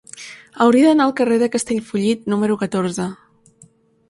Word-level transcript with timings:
Hauria 0.65 0.87
d'anar 0.87 1.05
al 1.07 1.13
carrer 1.19 1.37
de 1.43 1.49
Castellfollit 1.57 2.25
número 2.35 2.59
catorze. 2.63 3.07